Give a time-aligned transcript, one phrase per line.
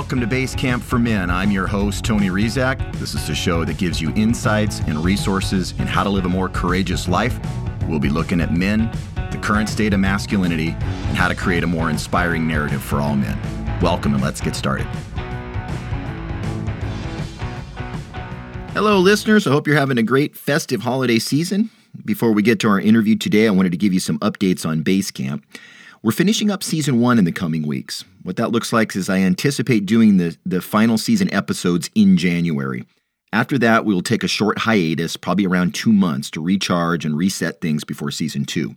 [0.00, 1.28] welcome to Base Camp for Men.
[1.28, 2.90] I'm your host, Tony Rizak.
[2.94, 6.28] This is a show that gives you insights and resources in how to live a
[6.28, 7.38] more courageous life.
[7.86, 8.90] We'll be looking at men,
[9.30, 13.14] the current state of masculinity, and how to create a more inspiring narrative for all
[13.14, 13.38] men.
[13.82, 14.86] Welcome, and let's get started.
[18.72, 19.46] Hello, listeners.
[19.46, 21.68] I hope you're having a great festive holiday season.
[22.06, 24.80] Before we get to our interview today, I wanted to give you some updates on
[24.80, 25.44] Base Camp.
[26.02, 28.04] We're finishing up season one in the coming weeks.
[28.22, 32.86] What that looks like is I anticipate doing the, the final season episodes in January.
[33.34, 37.18] After that, we will take a short hiatus, probably around two months, to recharge and
[37.18, 38.76] reset things before season two.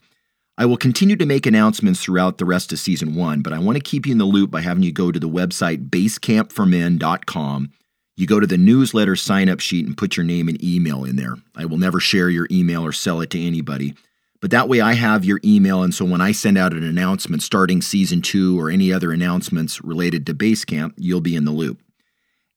[0.57, 3.77] I will continue to make announcements throughout the rest of season one, but I want
[3.77, 7.71] to keep you in the loop by having you go to the website basecampformen.com.
[8.17, 11.15] You go to the newsletter sign up sheet and put your name and email in
[11.15, 11.37] there.
[11.55, 13.95] I will never share your email or sell it to anybody.
[14.43, 15.83] But that way I have your email.
[15.83, 19.81] And so when I send out an announcement starting season two or any other announcements
[19.81, 21.79] related to Basecamp, you'll be in the loop.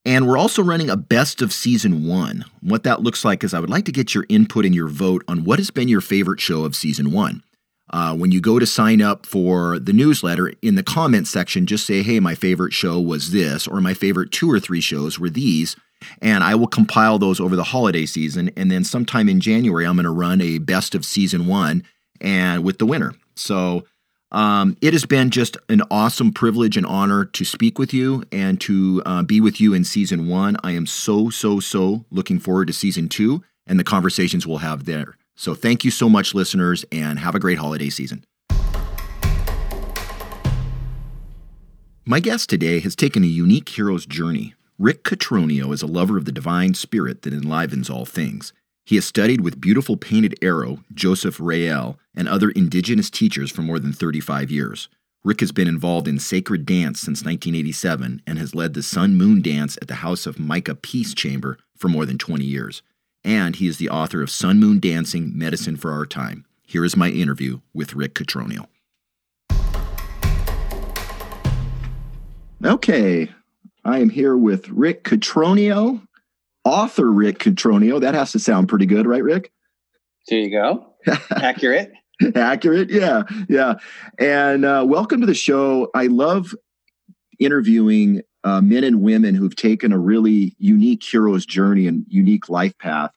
[0.05, 2.45] And we're also running a best of season one.
[2.61, 5.23] What that looks like is I would like to get your input and your vote
[5.29, 7.45] on what has been your favorite show of season one.
[7.91, 11.87] Uh, when you go to sign up for the newsletter, in the comment section, just
[11.87, 15.31] say, hey, my favorite show was this, or my favorite two or three shows were
[15.31, 15.77] these
[16.21, 18.51] and I will compile those over the holiday season.
[18.57, 21.85] And then sometime in January, I'm going to run a best of season one
[22.21, 23.15] and with the winner.
[23.35, 23.85] So
[24.33, 28.61] um, it has been just an awesome privilege and honor to speak with you and
[28.63, 30.57] to uh, be with you in season one.
[30.63, 34.85] I am so, so, so looking forward to season two and the conversations we'll have
[34.85, 35.17] there.
[35.37, 38.25] So thank you so much, listeners, and have a great holiday season.
[42.05, 46.27] My guest today has taken a unique hero's journey Rick Catronio is a lover of
[46.27, 48.53] the divine spirit that enlivens all things.
[48.85, 53.79] He has studied with beautiful painted arrow, Joseph Rael, and other indigenous teachers for more
[53.79, 54.91] than 35 years.
[55.25, 59.41] Rick has been involved in sacred dance since 1987 and has led the Sun Moon
[59.41, 62.83] Dance at the House of Mica Peace Chamber for more than 20 years.
[63.27, 66.45] And he is the author of Sun Moon Dancing Medicine for Our Time.
[66.65, 68.69] Here is my interview with Rick Catronio.
[72.65, 73.29] Okay,
[73.85, 76.07] I am here with Rick Catronio,
[76.65, 78.01] author Rick Catronio.
[78.01, 79.51] That has to sound pretty good, right, Rick?
[80.29, 80.95] There you go.
[81.31, 81.91] Accurate.
[82.37, 83.75] Accurate, yeah, yeah.
[84.21, 85.91] And uh, welcome to the show.
[85.95, 86.55] I love
[87.41, 92.79] interviewing uh, men and women who've taken a really unique hero's journey and unique life
[92.79, 93.11] path.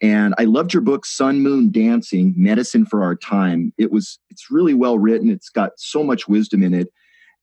[0.00, 3.72] And I loved your book, Sun Moon Dancing: Medicine for Our Time.
[3.78, 5.28] It was it's really well written.
[5.28, 6.88] It's got so much wisdom in it.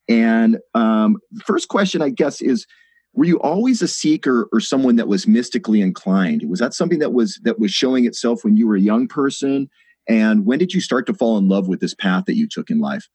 [0.08, 2.66] And um, first question, I guess, is
[3.14, 6.44] were you always a seeker or someone that was mystically inclined?
[6.50, 9.70] Was that something that was that was showing itself when you were a young person?
[10.08, 12.70] And when did you start to fall in love with this path that you took
[12.70, 13.10] in life?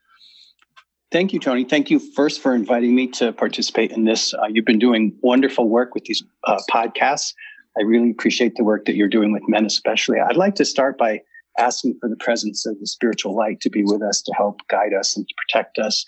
[1.13, 1.65] Thank you, Tony.
[1.65, 4.33] Thank you first for inviting me to participate in this.
[4.33, 7.35] Uh, you've been doing wonderful work with these uh, podcasts.
[7.79, 10.19] I really appreciate the work that you're doing with men, especially.
[10.19, 11.21] I'd like to start by
[11.59, 14.95] asking for the presence of the spiritual light to be with us, to help guide
[14.95, 16.05] us and to protect us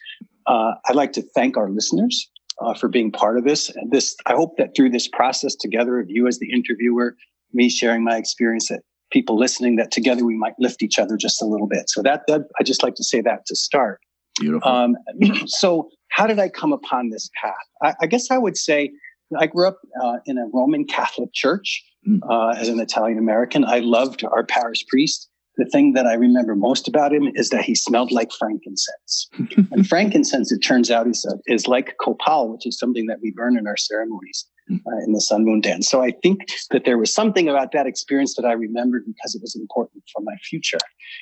[0.46, 2.28] uh, I'd like to thank our listeners
[2.60, 3.70] uh, for being part of this.
[3.70, 7.16] And this, I hope that through this process together of you as the interviewer,
[7.52, 11.42] me sharing my experience, that people listening, that together we might lift each other just
[11.42, 11.88] a little bit.
[11.88, 14.00] So that, that I just like to say that to start.
[14.40, 14.70] Beautiful.
[14.70, 14.96] Um,
[15.46, 17.54] so how did I come upon this path?
[17.82, 18.90] I, I guess I would say
[19.38, 22.20] I grew up uh, in a Roman Catholic church mm.
[22.28, 23.64] uh, as an Italian American.
[23.64, 27.64] I loved our parish priest the thing that I remember most about him is that
[27.64, 29.28] he smelled like frankincense.
[29.70, 33.58] and frankincense, it turns out, is, is like copal, which is something that we burn
[33.58, 34.61] in our ceremonies hmm.
[34.70, 35.88] Uh, in the sun moon dance.
[35.88, 39.42] So I think that there was something about that experience that I remembered because it
[39.42, 40.78] was important for my future.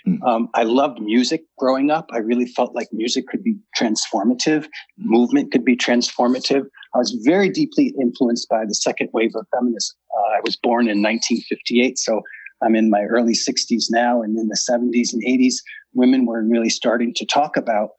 [0.07, 0.23] Mm.
[0.23, 2.09] Um, I loved music growing up.
[2.13, 4.67] I really felt like music could be transformative,
[4.99, 6.65] movement could be transformative.
[6.95, 9.97] I was very deeply influenced by the second wave of feminism.
[10.17, 12.23] Uh, I was born in 1958, so
[12.63, 15.57] I'm in my early 60s now, and in the 70s and 80s,
[15.95, 17.91] women were really starting to talk about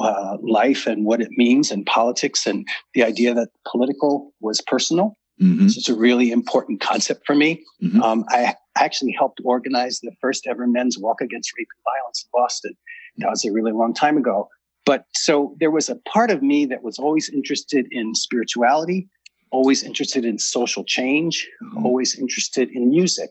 [0.00, 5.16] uh, life and what it means and politics and the idea that political was personal.
[5.40, 5.66] Mm-hmm.
[5.66, 7.62] It's a really important concept for me.
[7.82, 8.02] Mm-hmm.
[8.02, 12.30] Um, I actually helped organize the first ever men's walk against rape and violence in
[12.32, 12.76] Boston.
[13.18, 14.48] That was a really long time ago.
[14.84, 19.08] But so there was a part of me that was always interested in spirituality,
[19.50, 21.84] always interested in social change, mm-hmm.
[21.84, 23.30] always interested in music.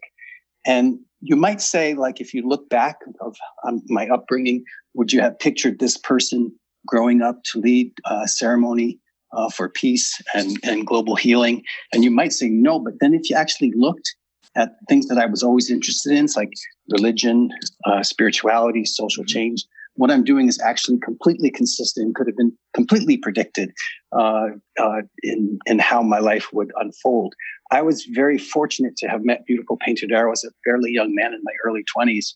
[0.66, 3.36] And you might say, like, if you look back of
[3.66, 6.54] um, my upbringing, would you have pictured this person
[6.86, 9.00] growing up to lead a ceremony
[9.32, 11.64] uh, for peace and, and global healing?
[11.94, 14.14] And you might say no, but then if you actually looked
[14.58, 16.52] at things that I was always interested in, it's like
[16.90, 17.50] religion,
[17.86, 22.52] uh, spirituality, social change, what I'm doing is actually completely consistent, and could have been
[22.74, 23.72] completely predicted
[24.12, 24.48] uh,
[24.80, 27.36] uh, in in how my life would unfold.
[27.72, 31.34] I was very fortunate to have met beautiful painted arrow as a fairly young man
[31.34, 32.34] in my early 20s,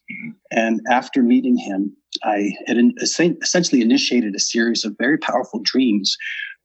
[0.51, 6.15] and after meeting him, I had essentially initiated a series of very powerful dreams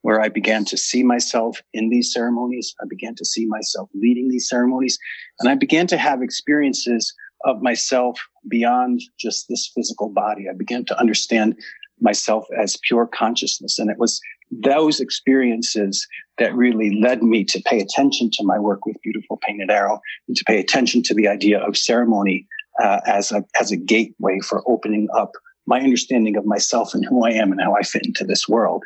[0.01, 2.75] where I began to see myself in these ceremonies.
[2.81, 4.97] I began to see myself leading these ceremonies,
[5.39, 7.13] and I began to have experiences
[7.43, 8.19] of myself
[8.49, 10.45] beyond just this physical body.
[10.49, 11.55] I began to understand
[11.99, 13.79] myself as pure consciousness.
[13.79, 14.19] And it was
[14.51, 16.05] those experiences
[16.37, 20.35] that really led me to pay attention to my work with Beautiful Painted Arrow and
[20.37, 22.47] to pay attention to the idea of ceremony
[22.81, 25.31] uh, as, a, as a gateway for opening up
[25.65, 28.83] my understanding of myself and who I am and how I fit into this world.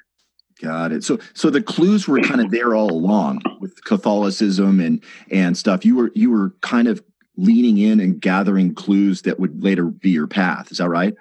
[0.61, 1.03] Got it.
[1.03, 5.85] So, so the clues were kind of there all along with Catholicism and and stuff.
[5.85, 7.03] You were you were kind of
[7.37, 10.71] leaning in and gathering clues that would later be your path.
[10.71, 11.15] Is that right?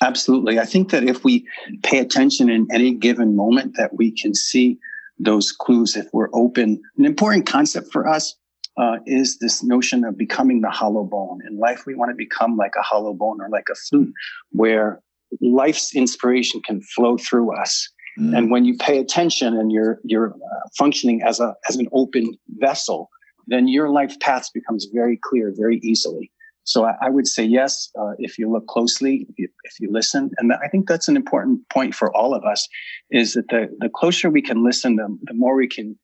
[0.00, 0.58] Absolutely.
[0.58, 1.46] I think that if we
[1.82, 4.78] pay attention in any given moment, that we can see
[5.18, 6.80] those clues if we're open.
[6.96, 8.36] An important concept for us
[8.76, 11.40] uh, is this notion of becoming the hollow bone.
[11.48, 14.12] In life, we want to become like a hollow bone or like a flute,
[14.52, 15.00] where
[15.40, 17.88] life's inspiration can flow through us.
[18.18, 18.36] Mm.
[18.36, 22.34] And when you pay attention and you're you're uh, functioning as a as an open
[22.58, 23.10] vessel,
[23.48, 26.30] then your life path becomes very clear very easily.
[26.64, 29.90] So I, I would say yes, uh, if you look closely, if you, if you
[29.90, 32.68] listen, and I think that's an important point for all of us,
[33.10, 35.98] is that the, the closer we can listen, the, the more we can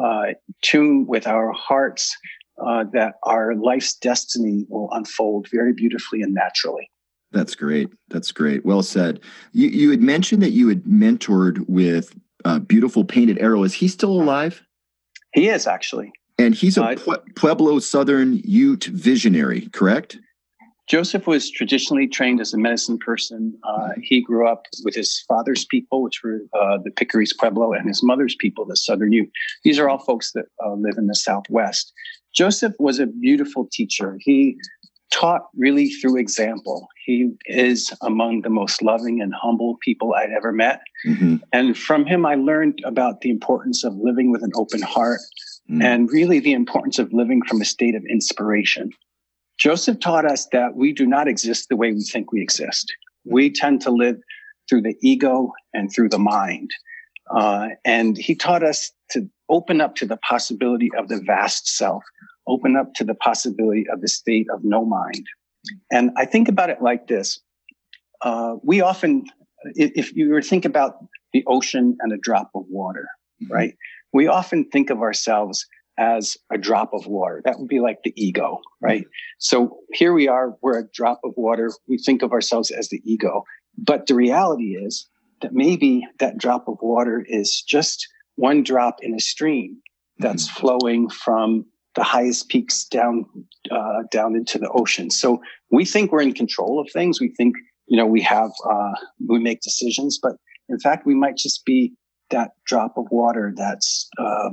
[0.00, 2.14] uh, tune with our hearts
[2.64, 6.90] uh, that our life's destiny will unfold very beautifully and naturally.
[7.32, 7.88] That's great.
[8.08, 8.66] That's great.
[8.66, 9.20] Well said.
[9.52, 12.14] You, you had mentioned that you had mentored with
[12.44, 13.62] uh, Beautiful Painted Arrow.
[13.62, 14.62] Is he still alive?
[15.32, 16.12] He is actually.
[16.40, 16.96] And he's a
[17.36, 20.18] Pueblo Southern Ute visionary, correct?
[20.88, 23.56] Joseph was traditionally trained as a medicine person.
[23.62, 27.86] Uh, he grew up with his father's people, which were uh, the Picuris Pueblo, and
[27.86, 29.30] his mother's people, the Southern Ute.
[29.62, 31.92] These are all folks that uh, live in the Southwest.
[32.34, 34.16] Joseph was a beautiful teacher.
[34.18, 34.56] He
[35.12, 36.88] taught really through example.
[37.04, 40.80] He is among the most loving and humble people I'd ever met.
[41.06, 41.36] Mm-hmm.
[41.52, 45.20] And from him, I learned about the importance of living with an open heart,
[45.70, 45.82] mm.
[45.82, 48.90] and really the importance of living from a state of inspiration.
[49.58, 52.92] Joseph taught us that we do not exist the way we think we exist.
[53.24, 54.16] We tend to live
[54.68, 56.70] through the ego and through the mind.
[57.30, 62.02] Uh, and he taught us to open up to the possibility of the vast self,
[62.46, 65.26] open up to the possibility of the state of no mind.
[65.92, 67.38] And I think about it like this.
[68.22, 69.26] Uh, we often,
[69.74, 73.08] if you were to think about the ocean and a drop of water,
[73.42, 73.52] mm-hmm.
[73.52, 73.74] right?
[74.12, 75.66] We often think of ourselves
[75.98, 77.42] as a drop of water.
[77.44, 79.04] That would be like the ego, right?
[79.38, 81.70] So here we are, we're a drop of water.
[81.88, 83.44] We think of ourselves as the ego.
[83.76, 85.08] But the reality is
[85.42, 89.76] that maybe that drop of water is just one drop in a stream
[90.18, 90.60] that's mm-hmm.
[90.60, 93.26] flowing from the highest peaks down
[93.70, 95.10] uh, down into the ocean.
[95.10, 97.20] So we think we're in control of things.
[97.20, 97.56] We think
[97.86, 98.92] you know we have uh,
[99.28, 100.36] we make decisions, but
[100.68, 101.92] in fact we might just be
[102.30, 104.50] that drop of water that's uh,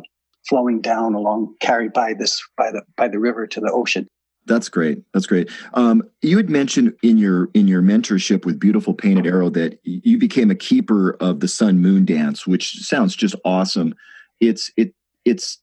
[0.47, 4.07] flowing down along, carried by this by the by the river to the ocean.
[4.45, 5.03] That's great.
[5.13, 5.49] That's great.
[5.73, 10.17] Um, you had mentioned in your in your mentorship with Beautiful Painted Arrow that you
[10.17, 13.93] became a keeper of the Sun Moon Dance, which sounds just awesome.
[14.39, 14.93] It's it
[15.25, 15.59] it's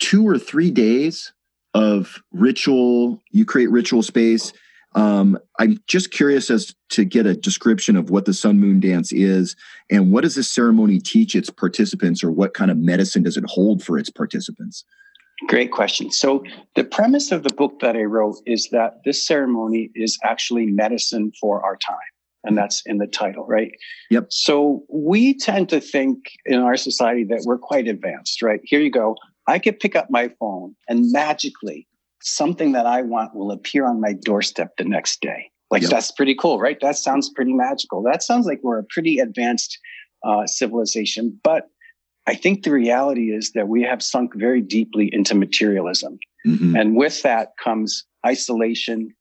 [0.00, 1.32] two or three days
[1.72, 3.22] of ritual.
[3.30, 4.52] You create ritual space
[4.94, 9.12] um, I'm just curious as to get a description of what the Sun Moon Dance
[9.12, 9.54] is
[9.90, 13.44] and what does this ceremony teach its participants or what kind of medicine does it
[13.46, 14.84] hold for its participants?
[15.46, 16.10] Great question.
[16.10, 16.44] So,
[16.74, 21.32] the premise of the book that I wrote is that this ceremony is actually medicine
[21.40, 21.96] for our time.
[22.44, 23.70] And that's in the title, right?
[24.10, 24.26] Yep.
[24.30, 28.60] So, we tend to think in our society that we're quite advanced, right?
[28.64, 29.16] Here you go.
[29.46, 31.86] I could pick up my phone and magically
[32.22, 35.50] something that I want will appear on my doorstep the next day.
[35.70, 35.90] Like yep.
[35.90, 36.78] that's pretty cool, right?
[36.80, 38.02] That sounds pretty magical.
[38.02, 39.78] That sounds like we're a pretty advanced
[40.24, 41.38] uh, civilization.
[41.42, 41.68] But
[42.26, 46.18] I think the reality is that we have sunk very deeply into materialism.
[46.46, 46.76] Mm-hmm.
[46.76, 49.14] And with that comes isolation,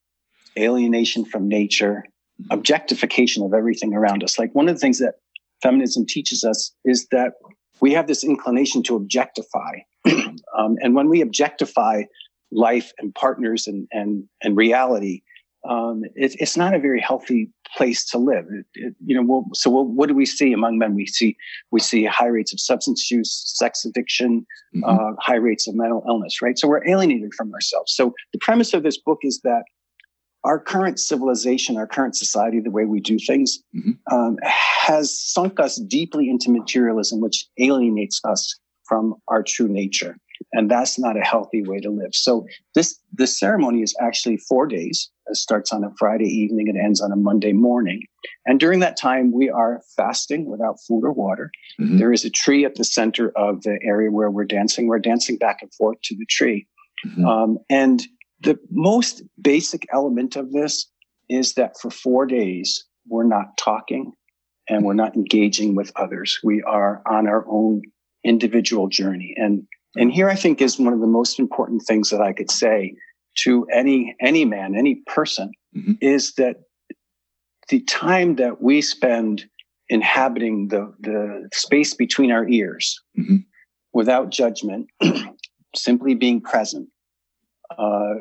[0.57, 2.03] alienation from nature,
[2.49, 4.39] objectification of everything around us.
[4.39, 5.15] Like one of the things that
[5.61, 7.33] feminism teaches us is that
[7.81, 9.79] we have this inclination to objectify.
[10.05, 12.03] um, and when we objectify
[12.51, 15.21] life and partners and and and reality,
[15.67, 18.45] um, it, it's not a very healthy place to live.
[18.49, 20.95] It, it, you know, we'll, so we'll, what do we see among men?
[20.95, 21.37] We see
[21.71, 24.83] we see high rates of substance use, sex addiction, mm-hmm.
[24.83, 26.41] uh, high rates of mental illness.
[26.41, 26.57] Right.
[26.57, 27.93] So we're alienated from ourselves.
[27.95, 29.63] So the premise of this book is that
[30.45, 33.91] our current civilization, our current society, the way we do things, mm-hmm.
[34.15, 40.17] um, has sunk us deeply into materialism, which alienates us from our true nature.
[40.51, 42.09] And that's not a healthy way to live.
[42.13, 45.09] So this, this ceremony is actually four days.
[45.27, 48.01] It starts on a Friday evening and ends on a Monday morning.
[48.45, 51.51] And during that time, we are fasting without food or water.
[51.79, 51.99] Mm-hmm.
[51.99, 54.87] There is a tree at the center of the area where we're dancing.
[54.87, 56.65] We're dancing back and forth to the tree.
[57.05, 57.25] Mm-hmm.
[57.25, 58.01] Um, and
[58.41, 60.89] the most basic element of this
[61.29, 64.13] is that for four days, we're not talking
[64.67, 66.39] and we're not engaging with others.
[66.43, 67.83] We are on our own
[68.23, 69.33] individual journey.
[69.37, 72.51] And, and here I think is one of the most important things that I could
[72.51, 72.95] say
[73.43, 75.93] to any, any man, any person mm-hmm.
[76.01, 76.57] is that
[77.69, 79.45] the time that we spend
[79.87, 83.37] inhabiting the, the space between our ears mm-hmm.
[83.93, 84.87] without judgment,
[85.75, 86.87] simply being present,
[87.77, 88.15] uh,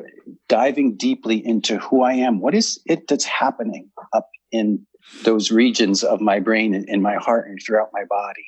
[0.47, 2.39] diving deeply into who I am.
[2.39, 4.85] What is it that's happening up in
[5.23, 8.45] those regions of my brain and in my heart and throughout my body?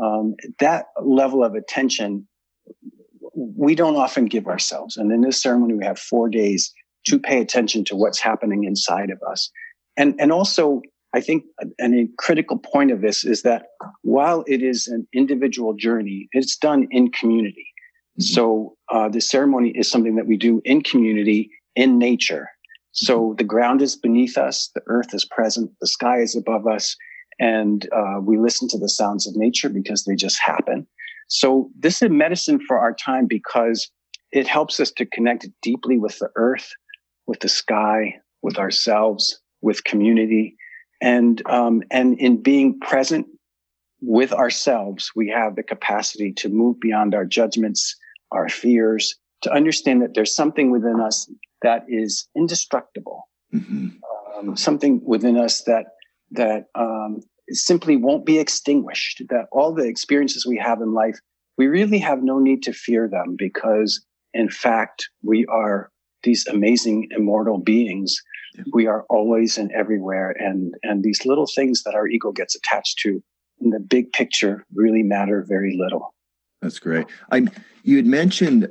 [0.00, 2.26] Um, that level of attention
[3.56, 4.96] we don't often give ourselves.
[4.96, 6.72] And in this ceremony, we have four days
[7.06, 9.50] to pay attention to what's happening inside of us.
[9.96, 10.82] And, and also,
[11.14, 11.44] I think
[11.80, 13.66] a critical point of this is that
[14.02, 17.66] while it is an individual journey, it's done in community.
[18.20, 18.34] Mm-hmm.
[18.34, 22.48] So uh, the ceremony is something that we do in community, in nature.
[22.92, 23.36] So mm-hmm.
[23.36, 26.96] the ground is beneath us, the earth is present, the sky is above us,
[27.38, 30.86] and uh, we listen to the sounds of nature because they just happen.
[31.28, 33.90] So this is medicine for our time because
[34.32, 36.70] it helps us to connect deeply with the earth,
[37.26, 40.56] with the sky, with ourselves, with community,
[41.00, 43.26] and um, and in being present
[44.00, 47.96] with ourselves, we have the capacity to move beyond our judgments
[48.32, 51.30] our fears, to understand that there's something within us
[51.62, 53.88] that is indestructible, mm-hmm.
[54.36, 55.86] um, something within us that
[56.32, 59.22] that um, simply won't be extinguished.
[59.28, 61.18] That all the experiences we have in life,
[61.56, 65.90] we really have no need to fear them because, in fact, we are
[66.22, 68.20] these amazing immortal beings.
[68.72, 72.98] We are always and everywhere, and and these little things that our ego gets attached
[73.00, 73.22] to
[73.60, 76.14] in the big picture really matter very little.
[76.62, 77.06] That's great.
[77.30, 77.46] I
[77.82, 78.68] you had mentioned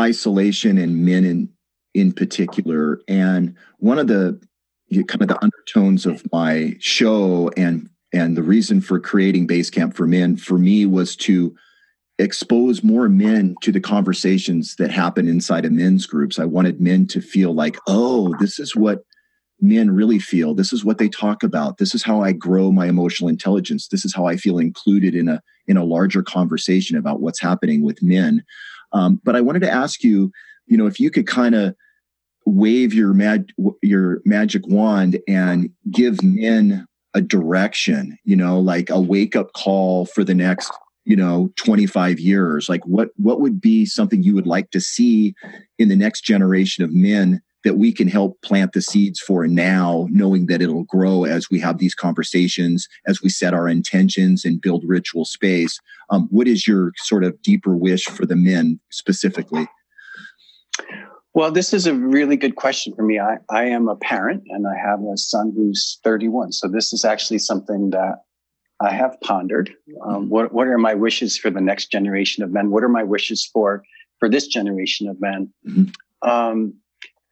[0.00, 1.48] isolation and men in
[1.94, 4.40] in particular, and one of the
[4.90, 10.06] kind of the undertones of my show and and the reason for creating Basecamp for
[10.06, 11.54] Men for me was to
[12.18, 16.38] expose more men to the conversations that happen inside of men's groups.
[16.38, 19.00] I wanted men to feel like, oh, this is what
[19.60, 20.54] men really feel.
[20.54, 21.78] This is what they talk about.
[21.78, 23.88] This is how I grow my emotional intelligence.
[23.88, 27.82] This is how I feel included in a in a larger conversation about what's happening
[27.82, 28.44] with men.
[28.92, 30.30] Um, but I wanted to ask you,
[30.66, 31.74] you know, if you could kind of
[32.46, 33.50] wave your mag
[33.82, 40.06] your magic wand and give men a direction, you know, like a wake up call
[40.06, 40.70] for the next
[41.06, 45.34] you know 25 years like what what would be something you would like to see
[45.78, 50.06] in the next generation of men that we can help plant the seeds for now,
[50.10, 54.60] knowing that it'll grow as we have these conversations, as we set our intentions and
[54.60, 55.80] build ritual space.
[56.10, 59.66] Um, what is your sort of deeper wish for the men specifically?
[61.34, 63.18] Well, this is a really good question for me.
[63.18, 66.52] I, I am a parent and I have a son who's 31.
[66.52, 68.22] So this is actually something that
[68.80, 69.74] I have pondered.
[70.06, 72.70] Um, what, what are my wishes for the next generation of men?
[72.70, 73.82] What are my wishes for,
[74.20, 75.52] for this generation of men?
[75.68, 76.28] Mm-hmm.
[76.28, 76.74] Um,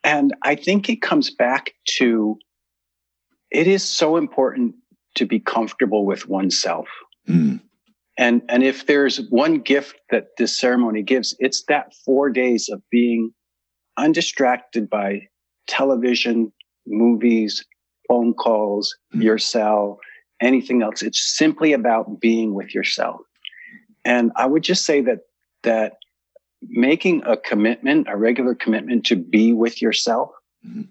[0.02, 2.38] and I think it comes back to
[3.52, 4.74] it is so important
[5.14, 6.88] to be comfortable with oneself.
[7.28, 7.60] Mm.
[8.18, 12.82] And, and if there's one gift that this ceremony gives, it's that four days of
[12.90, 13.32] being
[13.96, 15.28] undistracted by
[15.66, 16.52] television,
[16.86, 17.64] movies,
[18.08, 19.22] phone calls, mm.
[19.22, 19.98] your cell,
[20.40, 21.02] anything else.
[21.02, 23.20] It's simply about being with yourself.
[24.04, 25.20] And I would just say that,
[25.62, 25.94] that
[26.68, 30.30] making a commitment, a regular commitment to be with yourself
[30.66, 30.82] mm-hmm.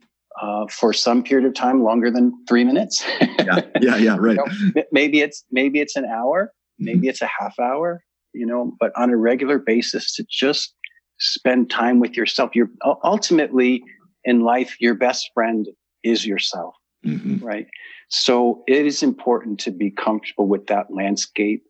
[0.41, 3.03] uh, for some period of time, longer than three minutes.
[3.22, 4.38] yeah, yeah, yeah, right.
[4.38, 6.86] you know, maybe it's maybe it's an hour, mm-hmm.
[6.86, 8.03] maybe it's a half hour,
[8.34, 10.74] you know, but on a regular basis to just
[11.22, 12.51] spend time with yourself.
[12.54, 12.72] You're
[13.04, 13.84] ultimately
[14.24, 15.68] in life, your best friend
[16.04, 16.75] is yourself,
[17.06, 17.44] mm-hmm.
[17.46, 17.68] right?
[18.10, 21.63] So it is important to be comfortable with that landscape,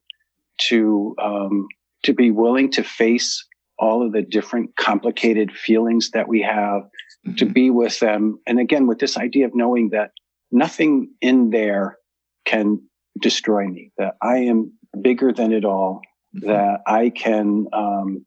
[0.69, 1.67] to um,
[2.03, 3.45] to be willing to face
[3.77, 7.35] all of the different complicated feelings that we have mm-hmm.
[7.35, 8.39] to be with them.
[8.47, 10.11] And again, with this idea of knowing that
[10.51, 11.97] nothing in there
[12.45, 12.81] can
[13.19, 16.01] destroy me, that I am bigger than it all,
[16.35, 16.47] mm-hmm.
[16.47, 18.25] that I can, um,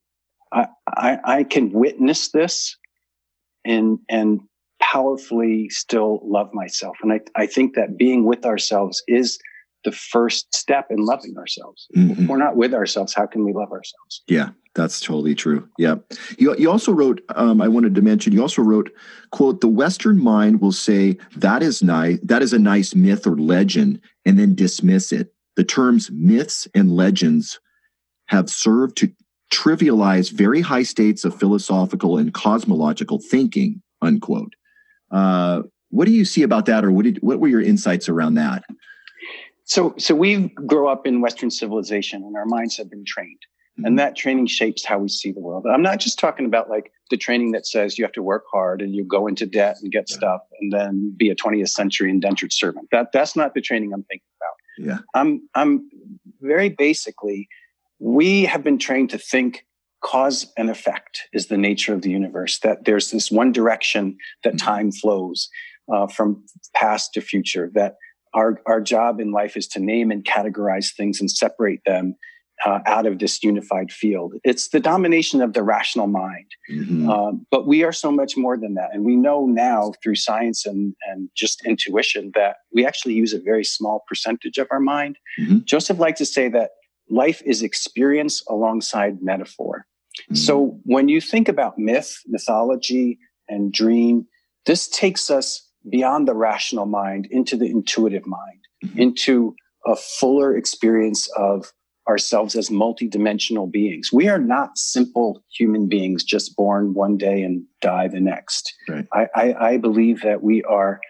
[0.54, 2.76] I, I, I, can witness this
[3.64, 4.40] and, and
[4.80, 6.96] powerfully still love myself.
[7.02, 9.38] And I, I think that being with ourselves is
[9.84, 11.86] the first step in loving ourselves.
[11.96, 12.22] Mm-hmm.
[12.22, 14.22] If we're not with ourselves, how can we love ourselves?
[14.26, 15.68] Yeah, that's totally true.
[15.78, 15.96] Yeah.
[16.38, 18.90] You, you also wrote, um, I wanted to mention, you also wrote,
[19.30, 23.36] quote, the Western mind will say that is nice, that is a nice myth or
[23.36, 25.32] legend, and then dismiss it.
[25.56, 27.60] The terms myths and legends
[28.26, 29.12] have served to
[29.54, 34.54] trivialize very high states of philosophical and cosmological thinking, unquote.
[35.10, 38.34] Uh, what do you see about that, or what, did, what were your insights around
[38.34, 38.64] that?
[39.64, 43.38] So, so we grow up in Western civilization, and our minds have been trained,
[43.78, 43.86] mm-hmm.
[43.86, 45.66] and that training shapes how we see the world.
[45.66, 48.82] I'm not just talking about like the training that says you have to work hard
[48.82, 50.16] and you go into debt and get yeah.
[50.16, 52.88] stuff, and then be a 20th century indentured servant.
[52.90, 54.86] That that's not the training I'm thinking about.
[54.86, 55.88] Yeah, I'm I'm
[56.40, 57.48] very basically,
[58.04, 59.64] we have been trained to think
[60.02, 62.58] cause and effect is the nature of the universe.
[62.58, 64.66] That there's this one direction that mm-hmm.
[64.66, 65.48] time flows
[65.92, 66.44] uh, from
[66.74, 67.70] past to future.
[67.72, 67.94] That
[68.34, 72.16] our, our job in life is to name and categorize things and separate them
[72.66, 74.34] uh, out of this unified field.
[74.44, 76.50] It's the domination of the rational mind.
[76.70, 77.08] Mm-hmm.
[77.08, 78.90] Um, but we are so much more than that.
[78.92, 83.40] And we know now through science and, and just intuition that we actually use a
[83.40, 85.16] very small percentage of our mind.
[85.40, 85.60] Mm-hmm.
[85.64, 86.70] Joseph liked to say that
[87.08, 89.86] life is experience alongside metaphor.
[90.22, 90.34] Mm-hmm.
[90.36, 93.18] So when you think about myth, mythology,
[93.48, 94.26] and dream,
[94.66, 98.98] this takes us beyond the rational mind into the intuitive mind, mm-hmm.
[98.98, 99.54] into
[99.86, 101.72] a fuller experience of
[102.08, 104.12] ourselves as multidimensional beings.
[104.12, 108.72] We are not simple human beings just born one day and die the next.
[108.88, 109.06] Right.
[109.12, 111.00] I, I, I believe that we are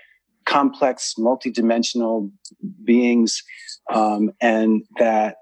[0.44, 2.30] complex, multidimensional
[2.84, 3.42] beings,
[3.92, 5.36] um, and that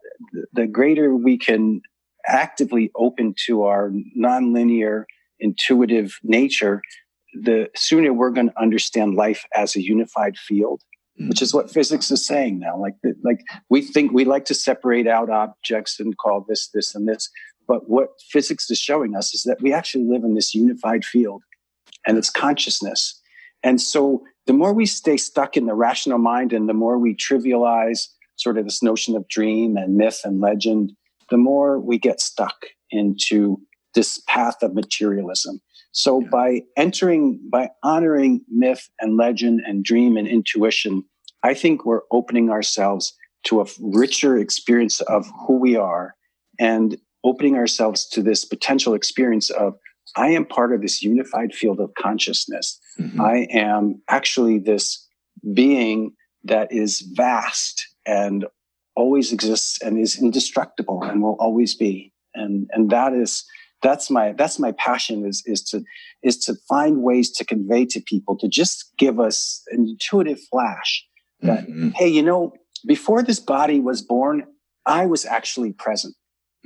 [0.52, 1.80] the greater we can
[2.26, 5.04] actively open to our nonlinear,
[5.40, 6.80] intuitive nature,
[7.34, 10.82] the sooner we're going to understand life as a unified field
[11.20, 11.28] mm.
[11.28, 15.06] which is what physics is saying now like like we think we like to separate
[15.06, 17.30] out objects and call this this and this
[17.66, 21.42] but what physics is showing us is that we actually live in this unified field
[22.06, 23.20] and it's consciousness
[23.62, 27.14] and so the more we stay stuck in the rational mind and the more we
[27.14, 30.92] trivialize sort of this notion of dream and myth and legend
[31.30, 33.58] the more we get stuck into
[33.94, 35.60] this path of materialism
[35.92, 36.28] so yeah.
[36.30, 41.04] by entering, by honoring myth and legend and dream and intuition,
[41.42, 43.14] I think we're opening ourselves
[43.44, 46.14] to a richer experience of who we are
[46.58, 49.74] and opening ourselves to this potential experience of
[50.16, 52.78] I am part of this unified field of consciousness.
[52.98, 53.20] Mm-hmm.
[53.20, 55.06] I am actually this
[55.54, 56.12] being
[56.44, 58.46] that is vast and
[58.94, 62.12] always exists and is indestructible and will always be.
[62.34, 63.44] And, and that is
[63.82, 65.82] that's my that's my passion is is to
[66.22, 71.04] is to find ways to convey to people to just give us an intuitive flash
[71.42, 71.90] that mm-hmm.
[71.90, 72.52] hey you know
[72.86, 74.44] before this body was born
[74.86, 76.14] i was actually present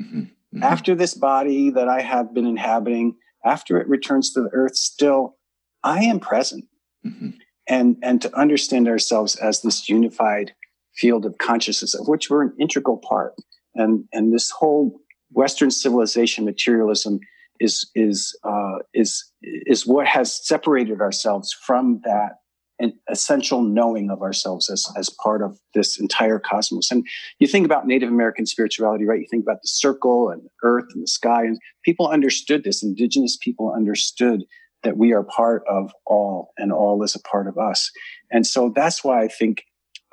[0.01, 0.21] mm-hmm.
[0.21, 0.63] Mm-hmm.
[0.63, 5.37] after this body that i have been inhabiting after it returns to the earth still
[5.83, 6.65] i am present
[7.05, 7.31] mm-hmm.
[7.67, 10.53] and and to understand ourselves as this unified
[10.97, 13.35] field of consciousness of which we're an integral part
[13.75, 17.21] and and this whole Western civilization materialism
[17.61, 22.37] is is uh, is is what has separated ourselves from that
[22.79, 26.91] an essential knowing of ourselves as, as part of this entire cosmos.
[26.91, 27.07] And
[27.39, 29.19] you think about Native American spirituality, right?
[29.19, 32.83] You think about the circle and earth and the sky, and people understood this.
[32.83, 34.45] Indigenous people understood
[34.83, 37.91] that we are part of all, and all is a part of us.
[38.31, 39.65] And so that's why I think,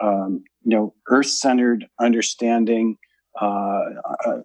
[0.04, 2.98] um, you know, earth centered understanding,
[3.42, 3.80] uh,
[4.26, 4.42] uh,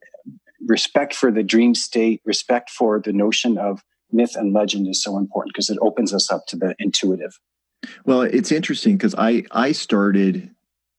[0.67, 5.19] respect for the dream state, respect for the notion of myth and legend is so
[5.19, 7.39] important because it opens us up to the intuitive.
[8.05, 10.51] Well, it's interesting because I I started,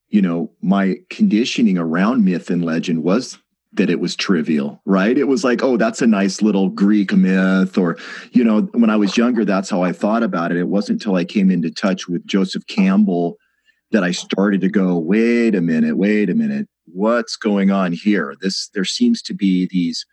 [0.10, 3.38] you know, my conditioning around myth and legend was
[3.74, 5.17] that it was trivial, right?
[5.17, 7.98] It was like, oh, that's a nice little Greek myth, or
[8.32, 10.58] you know, when I was younger, that's how I thought about it.
[10.58, 13.38] It wasn't until I came into touch with Joseph Campbell
[13.91, 18.36] that I started to go, wait a minute, wait a minute what's going on here?
[18.41, 20.06] This there seems to be these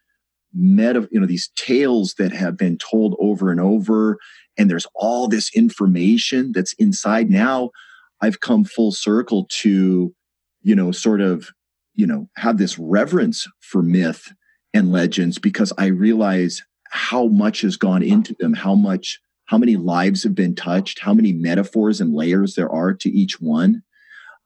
[0.55, 4.19] meta, you know, these tales that have been told over and over,
[4.57, 7.31] and there's all this information that's inside.
[7.31, 7.71] Now
[8.21, 10.15] I've come full circle to,
[10.63, 11.51] you know, sort of,
[11.95, 14.33] you know, have this reverence for myth
[14.73, 19.77] and legends because I realize how much has gone into them, how much, how many
[19.77, 23.83] lives have been touched, how many metaphors and layers there are to each one.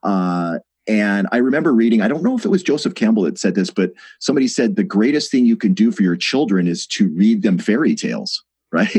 [0.03, 3.55] Uh, and I remember reading, I don't know if it was Joseph Campbell that said
[3.55, 7.09] this, but somebody said the greatest thing you can do for your children is to
[7.11, 8.45] read them fairy tales.
[8.73, 8.89] right?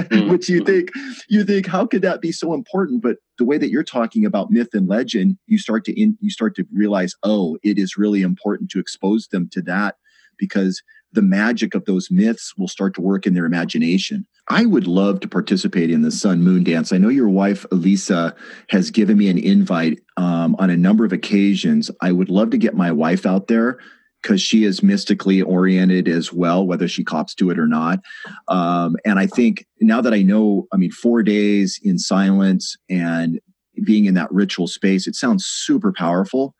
[0.00, 0.30] Mm-hmm.
[0.30, 0.66] Which you mm-hmm.
[0.66, 0.90] think
[1.28, 3.02] you think how could that be so important?
[3.02, 6.30] But the way that you're talking about myth and legend, you start to in, you
[6.30, 9.96] start to realize, oh, it is really important to expose them to that
[10.38, 10.82] because
[11.12, 14.26] the magic of those myths will start to work in their imagination.
[14.48, 16.92] I would love to participate in the Sun Moon Dance.
[16.92, 18.34] I know your wife, Elisa,
[18.68, 21.90] has given me an invite um, on a number of occasions.
[22.00, 23.78] I would love to get my wife out there
[24.22, 28.00] because she is mystically oriented as well, whether she cops to it or not.
[28.48, 33.40] Um, and I think now that I know, I mean, four days in silence and
[33.84, 36.54] being in that ritual space, it sounds super powerful.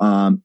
[0.00, 0.42] Um,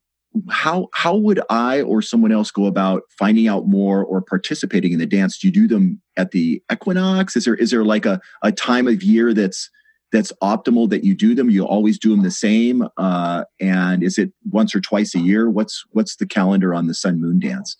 [0.50, 5.00] how how would I or someone else go about finding out more or participating in
[5.00, 5.38] the dance?
[5.38, 7.36] Do you do them at the equinox?
[7.36, 9.70] Is there is there like a, a time of year that's
[10.12, 11.50] that's optimal that you do them?
[11.50, 15.50] You always do them the same, uh, and is it once or twice a year?
[15.50, 17.76] What's what's the calendar on the Sun Moon Dance?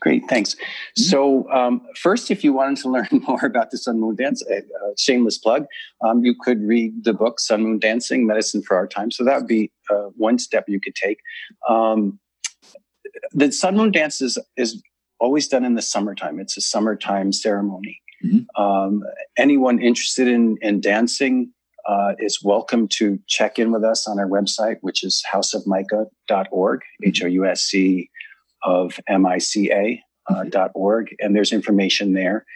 [0.00, 0.54] Great, thanks.
[0.54, 1.02] Mm-hmm.
[1.02, 4.58] So, um, first, if you wanted to learn more about the Sun Moon Dance, a,
[4.58, 5.66] a shameless plug,
[6.04, 9.10] um, you could read the book Sun Moon Dancing Medicine for Our Time.
[9.10, 11.18] So, that would be uh, one step you could take.
[11.68, 12.18] Um,
[13.32, 14.82] the Sun Moon Dance is, is
[15.18, 18.00] always done in the summertime, it's a summertime ceremony.
[18.24, 18.62] Mm-hmm.
[18.62, 19.02] Um,
[19.36, 21.52] anyone interested in, in dancing
[21.88, 27.22] uh, is welcome to check in with us on our website, which is houseofmica.org, H
[27.24, 28.08] O U S C
[28.62, 29.98] of MICA.
[30.28, 30.50] Uh, mm-hmm.
[30.50, 32.46] dot org, and there's information there.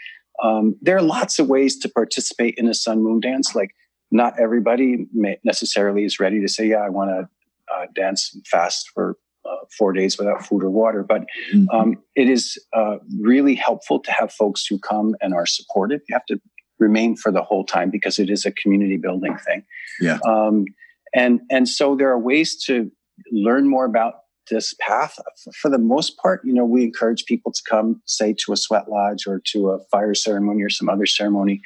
[0.40, 3.57] Um, there are lots of ways to participate in a sun moon dance.
[3.57, 3.75] Like,
[4.12, 5.07] not everybody
[5.42, 9.92] necessarily is ready to say, "Yeah, I want to uh, dance fast for uh, four
[9.92, 11.69] days without food or water." But mm-hmm.
[11.71, 16.03] um, it is uh, really helpful to have folks who come and are supportive.
[16.09, 16.40] You have to
[16.79, 19.64] remain for the whole time because it is a community building thing.
[20.01, 20.19] Yeah.
[20.25, 20.66] Um,
[21.12, 22.92] and and so there are ways to
[23.33, 24.14] learn more about
[24.50, 25.18] this path.
[25.54, 28.88] For the most part, you know, we encourage people to come, say, to a sweat
[28.88, 31.61] lodge or to a fire ceremony or some other ceremony,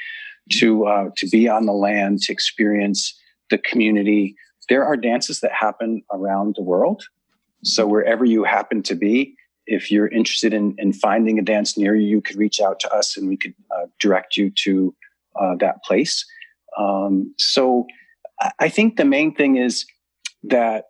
[0.52, 3.18] to uh, to be on the land, to experience
[3.50, 4.36] the community.
[4.68, 7.04] There are dances that happen around the world.
[7.62, 9.34] So wherever you happen to be,
[9.66, 12.92] if you're interested in, in finding a dance near you, you could reach out to
[12.92, 14.94] us and we could uh, direct you to
[15.40, 16.24] uh, that place.
[16.78, 17.86] Um, so
[18.58, 19.84] I think the main thing is
[20.44, 20.86] that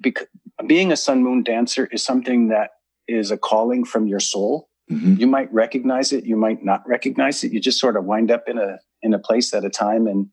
[0.00, 0.26] because
[0.66, 2.70] being a sun moon dancer is something that
[3.08, 4.68] is a calling from your soul.
[4.90, 5.14] Mm-hmm.
[5.14, 7.52] You might recognize it, you might not recognize it.
[7.52, 10.28] You just sort of wind up in a in a place at a time, and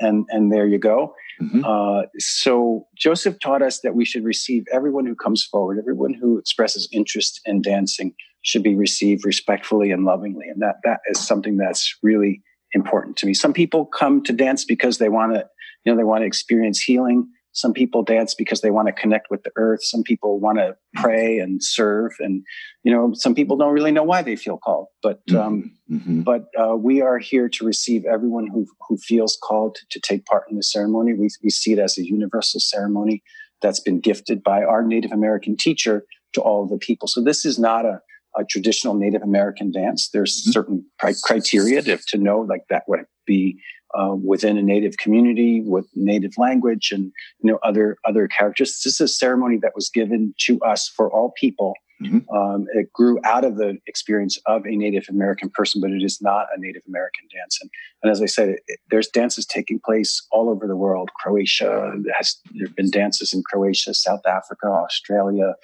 [0.00, 1.14] and and there you go.
[1.42, 1.64] Mm-hmm.
[1.64, 6.38] Uh, so Joseph taught us that we should receive everyone who comes forward, everyone who
[6.38, 11.56] expresses interest in dancing should be received respectfully and lovingly, and that that is something
[11.56, 13.34] that's really important to me.
[13.34, 15.44] Some people come to dance because they want to,
[15.84, 17.28] you know, they want to experience healing.
[17.56, 19.80] Some people dance because they want to connect with the earth.
[19.82, 22.44] Some people want to pray and serve, and
[22.82, 24.88] you know, some people don't really know why they feel called.
[25.02, 25.40] But mm-hmm.
[25.40, 26.20] um, mm-hmm.
[26.20, 30.26] but uh, we are here to receive everyone who who feels called to, to take
[30.26, 31.14] part in the ceremony.
[31.14, 33.22] We we see it as a universal ceremony
[33.62, 37.08] that's been gifted by our Native American teacher to all of the people.
[37.08, 38.02] So this is not a
[38.38, 40.10] a traditional Native American dance.
[40.12, 40.50] There's mm-hmm.
[40.50, 40.84] certain
[41.22, 43.58] criteria to, to know like that would be
[43.94, 48.80] uh, within a native community with native language and you know other other characters.
[48.84, 51.74] This is a ceremony that was given to us for all people.
[52.02, 52.28] Mm-hmm.
[52.34, 56.20] Um, it grew out of the experience of a Native American person, but it is
[56.20, 57.58] not a Native American dance.
[57.60, 57.70] And,
[58.02, 61.08] and as I said, it, it, there's dances taking place all over the world.
[61.18, 65.54] Croatia has there have been dances in Croatia, South Africa, Australia,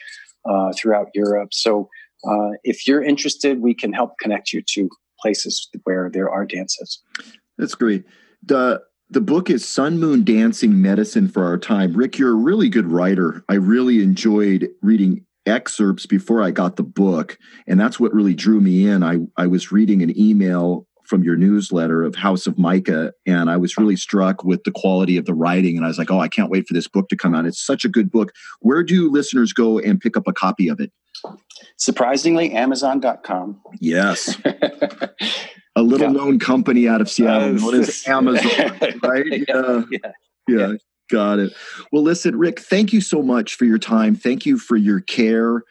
[0.48, 1.52] uh, throughout Europe.
[1.52, 1.90] So
[2.24, 4.88] uh, if you're interested, we can help connect you to
[5.20, 7.00] places where there are dances.
[7.62, 8.04] That's great.
[8.42, 11.92] The the book is Sun Moon Dancing Medicine for Our Time.
[11.92, 13.44] Rick, you're a really good writer.
[13.48, 18.60] I really enjoyed reading excerpts before I got the book, and that's what really drew
[18.60, 19.04] me in.
[19.04, 23.58] I, I was reading an email from your newsletter of House of Mica, and I
[23.58, 25.76] was really struck with the quality of the writing.
[25.76, 27.46] And I was like, oh, I can't wait for this book to come out.
[27.46, 28.32] It's such a good book.
[28.58, 30.90] Where do listeners go and pick up a copy of it?
[31.76, 33.60] Surprisingly, Amazon.com.
[33.78, 34.36] Yes.
[35.76, 36.12] a little yeah.
[36.12, 39.26] known company out of Seattle known as Amazon, right?
[39.48, 39.82] yeah.
[39.90, 39.98] yeah.
[40.48, 40.72] yeah.
[41.10, 41.52] Got it.
[41.90, 44.14] Well, listen, Rick, thank you so much for your time.
[44.14, 45.62] Thank you for your care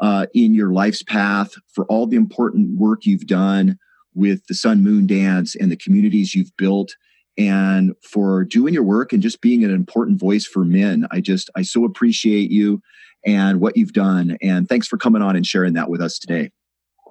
[0.00, 3.78] uh, in your life's path, for all the important work you've done
[4.14, 6.96] with the Sun Moon Dance and the communities you've built,
[7.36, 11.06] and for doing your work and just being an important voice for men.
[11.10, 12.80] I just, I so appreciate you
[13.26, 14.38] and what you've done.
[14.40, 16.50] And thanks for coming on and sharing that with us today.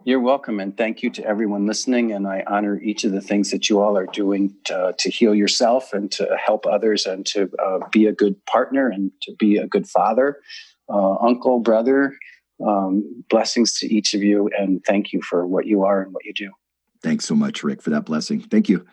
[0.07, 0.59] You're welcome.
[0.59, 2.11] And thank you to everyone listening.
[2.11, 5.33] And I honor each of the things that you all are doing to, to heal
[5.33, 9.57] yourself and to help others and to uh, be a good partner and to be
[9.57, 10.37] a good father,
[10.89, 12.15] uh, uncle, brother.
[12.65, 14.47] Um, blessings to each of you.
[14.55, 16.51] And thank you for what you are and what you do.
[17.01, 18.41] Thanks so much, Rick, for that blessing.
[18.41, 18.85] Thank you.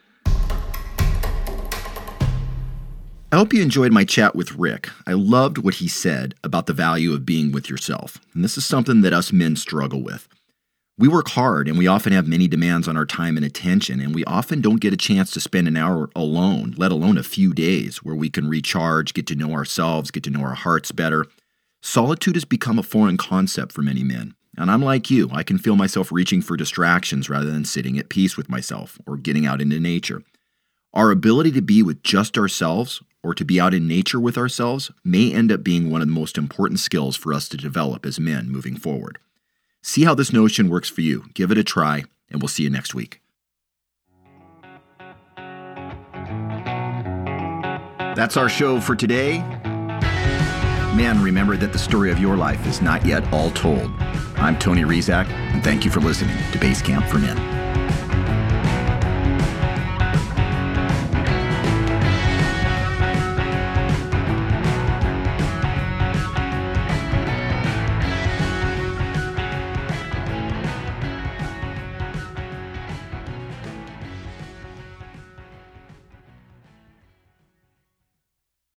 [3.31, 4.89] I hope you enjoyed my chat with Rick.
[5.07, 8.19] I loved what he said about the value of being with yourself.
[8.33, 10.27] And this is something that us men struggle with.
[11.03, 14.15] We work hard and we often have many demands on our time and attention, and
[14.15, 17.53] we often don't get a chance to spend an hour alone, let alone a few
[17.53, 21.27] days, where we can recharge, get to know ourselves, get to know our hearts better.
[21.81, 24.37] Solitude has become a foreign concept for many men.
[24.57, 28.09] And I'm like you, I can feel myself reaching for distractions rather than sitting at
[28.09, 30.23] peace with myself or getting out into nature.
[30.95, 34.93] Our ability to be with just ourselves or to be out in nature with ourselves
[35.03, 38.21] may end up being one of the most important skills for us to develop as
[38.21, 39.19] men moving forward.
[39.83, 41.25] See how this notion works for you.
[41.35, 43.21] Give it a try, and we'll see you next week.
[48.15, 49.39] That's our show for today.
[50.95, 53.91] Man, remember that the story of your life is not yet all told.
[54.37, 57.62] I'm Tony Rizak, and thank you for listening to Base Camp for Men.